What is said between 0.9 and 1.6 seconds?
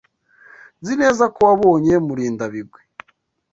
neza ko